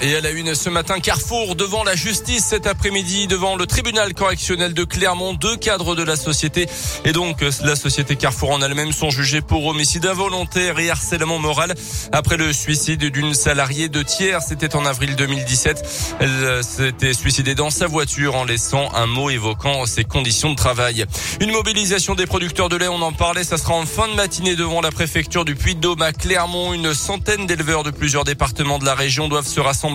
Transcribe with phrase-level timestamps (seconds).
[0.00, 4.14] Et à la une ce matin, Carrefour devant la justice cet après-midi, devant le tribunal
[4.14, 5.34] correctionnel de Clermont.
[5.34, 6.66] Deux cadres de la société
[7.04, 11.74] et donc la société Carrefour en elle-même sont jugés pour homicide involontaire et harcèlement moral
[12.12, 14.40] après le suicide d'une salariée de tiers.
[14.40, 16.16] C'était en avril 2017.
[16.20, 21.06] Elle s'était suicidée dans sa voiture en laissant un mot évoquant ses conditions de travail.
[21.40, 24.54] Une mobilisation des producteurs de lait, on en parlait, ça sera en fin de matinée
[24.54, 26.72] devant la préfecture du Puy-de-Dôme à Clermont.
[26.72, 29.87] Une centaine d'éleveurs de plusieurs départements de la région doivent se rassembler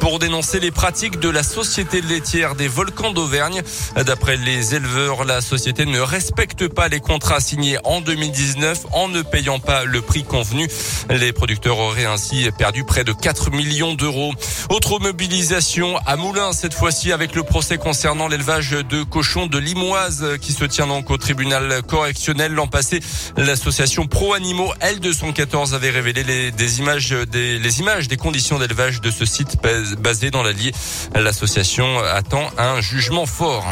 [0.00, 3.62] pour dénoncer les pratiques de la société laitière des volcans d'Auvergne.
[3.96, 9.22] D'après les éleveurs, la société ne respecte pas les contrats signés en 2019 en ne
[9.22, 10.68] payant pas le prix convenu.
[11.10, 14.32] Les producteurs auraient ainsi perdu près de 4 millions d'euros.
[14.70, 20.38] Autre mobilisation à Moulins, cette fois-ci avec le procès concernant l'élevage de cochons de Limoise
[20.40, 22.52] qui se tient donc au tribunal correctionnel.
[22.52, 23.00] L'an passé,
[23.36, 29.10] l'association Pro Animaux L214 avait révélé les, des images des, images des conditions d'élevage de
[29.10, 29.56] ce site
[29.98, 30.72] basé dans l'Allier.
[31.14, 33.64] L'association attend un jugement fort.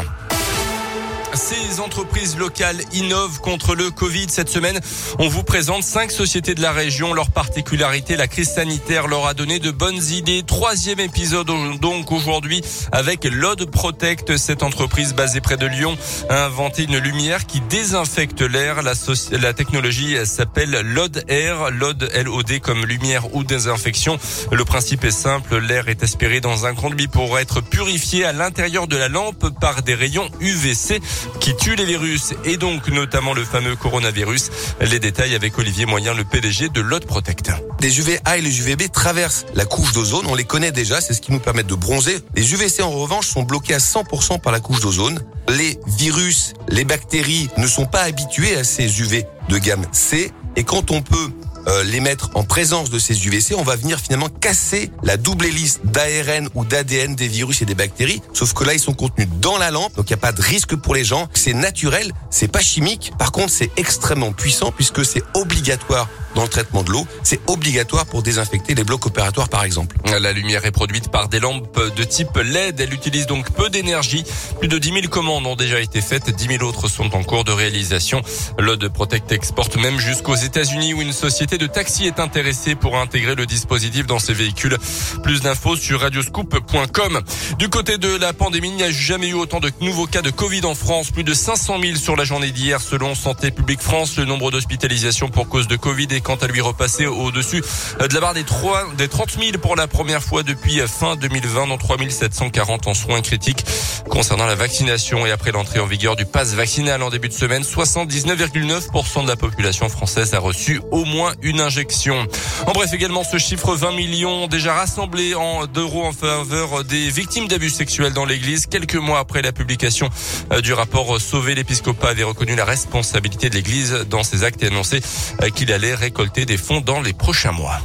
[1.37, 4.25] Ces entreprises locales innovent contre le Covid.
[4.27, 4.79] Cette semaine,
[5.19, 7.13] on vous présente cinq sociétés de la région.
[7.13, 10.41] Leur particularité, la crise sanitaire leur a donné de bonnes idées.
[10.41, 11.47] Troisième épisode
[11.79, 14.35] donc aujourd'hui avec Lod Protect.
[14.37, 15.95] Cette entreprise basée près de Lyon
[16.27, 18.81] a inventé une lumière qui désinfecte l'air.
[18.81, 18.93] La,
[19.31, 21.69] la, technologie s'appelle Lod Air.
[21.69, 24.17] Lod LOD comme lumière ou désinfection.
[24.51, 25.59] Le principe est simple.
[25.59, 29.83] L'air est aspiré dans un conduit pour être purifié à l'intérieur de la lampe par
[29.83, 30.99] des rayons UVC
[31.39, 34.49] qui tue les virus et donc notamment le fameux coronavirus.
[34.81, 37.51] Les détails avec Olivier Moyen, le PDG de Lot Protect.
[37.79, 41.21] Les UVA et les UVB traversent la couche d'ozone, on les connaît déjà, c'est ce
[41.21, 42.19] qui nous permet de bronzer.
[42.35, 45.19] Les UVC en revanche sont bloqués à 100% par la couche d'ozone.
[45.49, 50.63] Les virus, les bactéries ne sont pas habitués à ces UV de gamme C et
[50.63, 51.31] quand on peut
[51.67, 55.45] euh, les mettre en présence de ces UVC, on va venir finalement casser la double
[55.45, 58.21] hélice d'ARN ou d'ADN des virus et des bactéries.
[58.33, 60.41] Sauf que là, ils sont contenus dans la lampe, donc il n'y a pas de
[60.41, 61.27] risque pour les gens.
[61.33, 63.11] C'est naturel, c'est pas chimique.
[63.19, 67.07] Par contre, c'est extrêmement puissant puisque c'est obligatoire dans le traitement de l'eau.
[67.23, 69.97] C'est obligatoire pour désinfecter les blocs opératoires, par exemple.
[70.21, 72.79] La lumière est produite par des lampes de type LED.
[72.79, 74.23] Elle utilise donc peu d'énergie.
[74.59, 76.29] Plus de 10 000 commandes ont déjà été faites.
[76.29, 78.21] 10 000 autres sont en cours de réalisation.
[78.59, 83.33] L'Ode Protect exporte même jusqu'aux États-Unis où une société de taxi est intéressée pour intégrer
[83.33, 84.77] le dispositif dans ses véhicules.
[85.23, 87.19] Plus d'infos sur radioscoop.com.
[87.57, 90.29] Du côté de la pandémie, il n'y a jamais eu autant de nouveaux cas de
[90.29, 91.09] Covid en France.
[91.09, 94.17] Plus de 500 000 sur la journée d'hier selon Santé publique France.
[94.17, 97.63] Le nombre d'hospitalisations pour cause de Covid est quant à lui repasser au-dessus
[98.01, 101.67] de la barre des, 3, des 30 000 pour la première fois depuis fin 2020,
[101.67, 103.63] dont 3 740 en soins critiques.
[104.09, 107.63] Concernant la vaccination et après l'entrée en vigueur du pass vaccinal en début de semaine,
[107.63, 112.27] 79,9% de la population française a reçu au moins une injection.
[112.65, 117.47] En bref, également ce chiffre 20 millions déjà rassemblés en d'euros en faveur des victimes
[117.47, 118.65] d'abus sexuels dans l'église.
[118.65, 120.09] Quelques mois après la publication
[120.51, 124.67] euh, du rapport Sauver l'épiscopat avait reconnu la responsabilité de l'église dans ses actes et
[124.67, 124.99] annoncé
[125.41, 127.79] euh, qu'il allait récolter des fonds dans les prochains mois.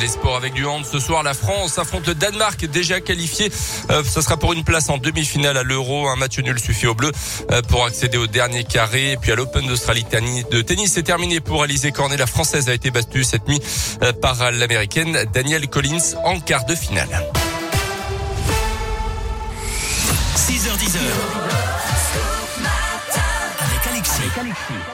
[0.00, 0.84] Les sports avec du hand.
[0.84, 3.52] Ce soir, la France affronte le Danemark déjà qualifié.
[3.90, 6.08] Euh, ça sera pour une place en demi-finale à l'Euro.
[6.08, 7.12] Un match nul suffit au bleu
[7.52, 9.12] euh, pour accéder au dernier carré.
[9.12, 10.04] Et puis à l'Open d'Australie
[10.50, 12.16] de tennis, c'est terminé pour Alizé Cornet.
[12.16, 13.60] La Française a été battue cette nuit
[14.02, 17.08] euh, par l'Américaine Danielle Collins en quart de finale.
[20.34, 21.75] 6h10.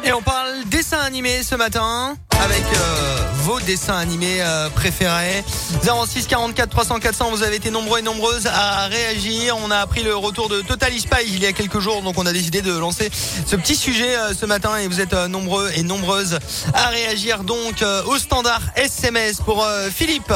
[0.04, 5.44] Et on parle dessin animé ce matin avec euh, vos dessins animés euh, préférés.
[5.82, 9.56] 06 44 300 400, vous avez été nombreux et nombreuses à réagir.
[9.62, 12.26] On a appris le retour de Total Spies il y a quelques jours, donc on
[12.26, 13.10] a décidé de lancer
[13.46, 16.38] ce petit sujet euh, ce matin et vous êtes euh, nombreux et nombreuses
[16.74, 20.32] à réagir donc euh, au standard SMS pour euh, Philippe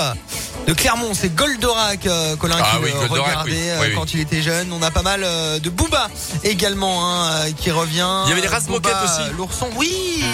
[0.67, 3.59] de Clermont, c'est Goldorak, euh, Colin, Ah qui oui, le Goldorak, regardait oui.
[3.69, 4.73] euh, Oui, quand il était jeune.
[4.73, 6.09] On a pas mal euh, de Booba
[6.43, 8.09] également hein, qui revient.
[8.27, 9.31] Il y avait Razmoket Booba, aussi.
[9.37, 10.25] L'ourson, oui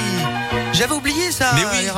[0.73, 1.89] J'avais oublié ça, Mais oui.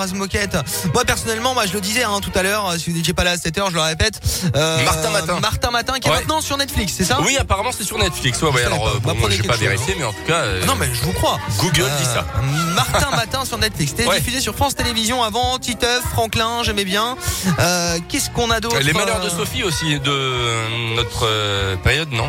[0.93, 3.25] Moi personnellement, moi je le disais hein, tout à l'heure, euh, si vous n'étiez pas
[3.25, 4.21] là à 7h, je le répète.
[4.57, 5.41] euh, Martin Matin.
[5.41, 6.19] Martin Matin qui est Ouais.
[6.19, 7.19] maintenant sur Netflix, c'est ça?
[7.23, 8.41] Oui, apparemment c'est sur Netflix.
[8.43, 8.63] Ouais, ouais.
[8.63, 8.97] Savais Alors, pas.
[8.97, 10.35] euh, Bah, bon, j'ai pas chose, vérifié, mais en tout cas.
[10.43, 11.39] euh, Non mais je vous crois.
[11.59, 12.27] Google dit ça.
[12.75, 13.93] Martin Matin sur Netflix.
[13.97, 14.19] C'était Ouais.
[14.19, 15.59] diffusé sur France Télévisions avant.
[15.59, 17.17] Titeuf, Franklin, j'aimais bien.
[17.61, 22.11] Euh, Qu'est-ce qu'on a d'autre Les malheurs de Sophie aussi de euh, notre euh, période,
[22.13, 22.29] non?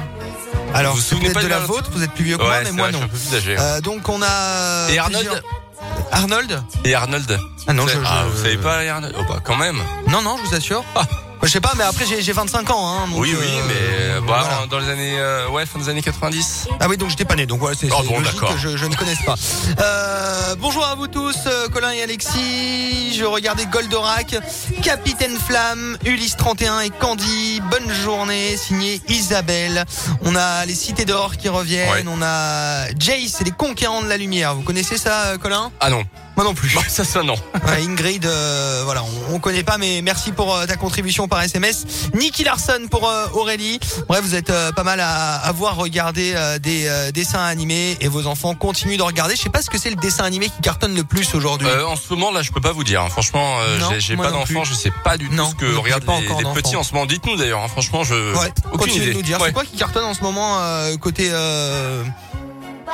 [0.74, 2.42] Alors, Vous vous souvenez pas de de la la- vôtre, vous êtes plus vieux que
[2.44, 3.08] moi, Ouais, mais c'est moi vrai, je non.
[3.08, 3.56] suis un peu plus âgé.
[3.60, 4.90] Euh, donc on a.
[4.92, 5.44] Et Arnold plusieurs- Arnold
[6.86, 9.16] Et Arnold Ah non, je, savez- ah, je- vous savez pas Arnold?
[9.20, 9.82] Oh bah quand même.
[10.08, 10.84] Non, non, je vous assure.
[10.96, 11.04] Ah.
[11.46, 12.88] Je sais pas, mais après j'ai j'ai 25 ans.
[12.90, 14.66] Hein, donc, Oui, oui, euh, mais euh, bah, voilà.
[14.68, 16.68] dans les années, euh, ouais, fin des années 90.
[16.80, 18.96] Ah oui, donc j'étais pas né, donc voilà, c'est Oh bon, logique je, je ne
[18.96, 19.36] connaisse pas.
[19.80, 23.16] Euh, bonjour à vous tous, euh, Colin et Alexis.
[23.16, 24.38] Je regardais Goldorak,
[24.82, 27.62] Capitaine Flamme, Ulysse 31 et Candy.
[27.70, 29.86] Bonne journée, signé Isabelle.
[30.24, 31.92] On a les Cités d'Or qui reviennent.
[31.92, 32.04] Ouais.
[32.08, 34.56] On a Jace et les Conquérants de la Lumière.
[34.56, 35.72] Vous connaissez ça, Colin?
[35.80, 36.04] Ah non,
[36.36, 36.74] Moi non plus.
[36.76, 37.36] Bah, ça, ça non.
[37.66, 41.42] Ouais, Ingrid, euh, voilà, on, on connaît pas, mais merci pour euh, ta contribution par
[41.42, 41.86] SMS.
[42.14, 43.80] Nicky Larson pour euh, Aurélie.
[44.08, 48.08] Bref, vous êtes euh, pas mal à avoir regardé euh, des euh, dessins animés et
[48.08, 49.36] vos enfants continuent de regarder.
[49.36, 51.68] Je sais pas ce que c'est le dessin animé qui cartonne le plus aujourd'hui.
[51.68, 53.02] Euh, en ce moment là, je peux pas vous dire.
[53.02, 53.10] hein.
[53.10, 54.70] Franchement, euh, j'ai- pas non d'enfant, plus.
[54.70, 56.84] je sais pas du tout Non, ce que regardent pas les, encore les petits en
[56.84, 57.06] ce moment.
[57.06, 57.64] Dites-nous d'ailleurs.
[57.64, 57.68] hein.
[57.68, 59.08] Franchement, je ouais, aucune idée.
[59.08, 59.40] de nous dire.
[59.40, 59.48] Ouais.
[59.48, 62.04] C'est quoi qui cartonne en ce moment euh, côté euh,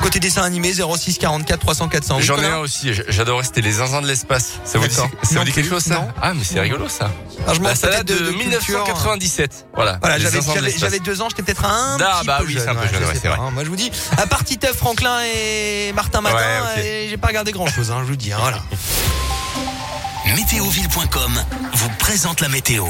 [0.01, 2.91] côté dessin animé 06 44 300 400 Oui, J'en ai un aussi.
[3.07, 3.43] J'adorais.
[3.43, 4.53] C'était les zinzins de l'espace.
[4.63, 5.11] Ça vous dit, D'accord.
[5.23, 6.07] ça Non vous dit quelque chose ça non.
[6.21, 7.11] Ah, mais c'est rigolo ça.
[7.47, 8.59] Ah, je peut-être date de, de, de culture.
[8.79, 9.67] 1997.
[9.73, 9.97] Voilà.
[10.01, 12.75] Voilà, j'avais de deux ans, j'étais peut-être un Ah, petit bah peu oui, c'est un
[12.75, 13.37] peu jeune, ouais, c'est vrai.
[13.39, 13.49] hein.
[13.51, 16.37] Moi, je vous dis, à part Titeuf, Franklin et Martin Matin,
[16.75, 17.91] Ouais, et j'ai pas regardé grand chose.
[17.91, 18.59] Hein, je vous dis, hein, voilà.
[20.35, 21.43] Météoville.com
[21.73, 22.85] vous présente la météo.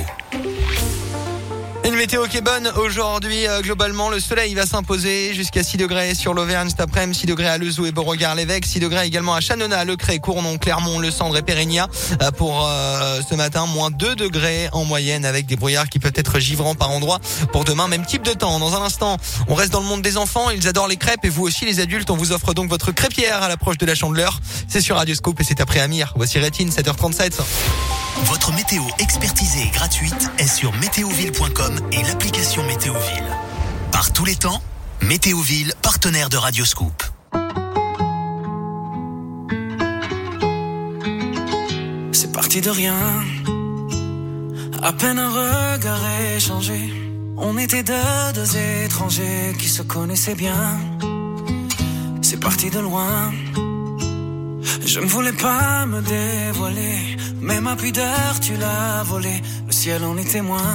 [2.01, 3.45] Météo qui est bonne aujourd'hui.
[3.45, 7.47] euh, globalement, le soleil va s'imposer jusqu'à 6 degrés sur l'Auvergne cet après-midi, 6 degrés
[7.47, 11.43] à Lezou et Beauregard-l'Évêque, 6 degrés également à Chanona, Lecré, Cournon, Clermont, Le Cendres et
[11.43, 11.87] Périgna.
[12.23, 16.11] Euh, Pour euh, ce matin, moins 2 degrés en moyenne avec des brouillards qui peuvent
[16.15, 17.19] être givrants par endroits.
[17.51, 18.57] Pour demain, même type de temps.
[18.57, 19.17] Dans un instant,
[19.47, 20.49] on reste dans le monde des enfants.
[20.49, 22.09] Ils adorent les crêpes et vous aussi les adultes.
[22.09, 24.39] On vous offre donc votre crêpière à l'approche de la chandeleur.
[24.67, 26.13] C'est sur Radio Scoop et c'est après Amir.
[26.15, 27.41] Voici Rétine, 7h37.
[28.25, 33.25] Votre météo expertisée et gratuite est sur météoville.com et l'application Météoville.
[33.91, 34.61] Par tous les temps,
[35.01, 37.03] Météoville, partenaire de Radioscoop.
[42.11, 42.95] C'est parti de rien.
[44.83, 46.01] À peine un regard
[46.35, 46.93] échangé.
[47.37, 47.93] On était deux,
[48.35, 50.77] deux étrangers qui se connaissaient bien.
[52.21, 53.31] C'est parti de loin.
[54.85, 59.41] Je ne voulais pas me dévoiler, mais ma pudeur tu l'as volée.
[59.67, 60.73] Le ciel en est témoin.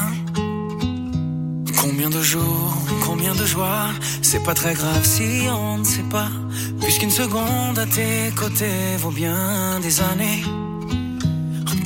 [1.81, 2.75] Combien de jours,
[3.05, 3.91] combien de joie,
[4.23, 6.31] c'est pas très grave si on ne sait pas.
[6.81, 10.43] Puisqu'une seconde à tes côtés vaut bien des années.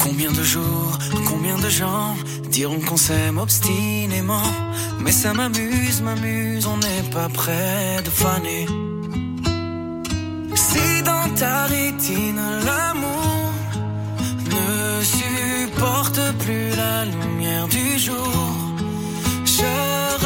[0.03, 0.99] Combien de jours,
[1.29, 2.17] combien de gens
[2.51, 4.51] diront qu'on s'aime obstinément.
[5.01, 8.67] Mais ça m'amuse, m'amuse, on n'est pas près de faner.
[10.55, 13.10] Si dans ta rétine l'amour
[15.81, 18.33] supporte plus la lumière du jour,
[19.47, 19.71] je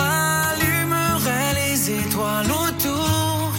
[0.01, 3.53] rallumerai les étoiles autour.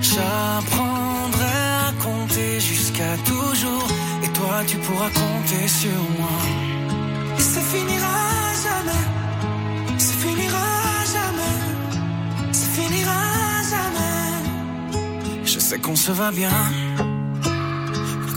[0.00, 3.86] J'apprendrai à compter jusqu'à toujours.
[4.24, 6.38] Et toi, tu pourras compter sur moi.
[7.38, 8.20] Et ça finira
[8.66, 9.04] jamais.
[9.98, 10.68] Ça finira
[11.14, 11.56] jamais.
[12.60, 13.22] Ça finira
[13.74, 15.44] jamais.
[15.44, 16.58] Je sais qu'on se va bien.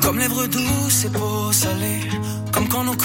[0.03, 2.01] Comme lèvres douces et peau salée.
[2.53, 3.01] Kam ka nuk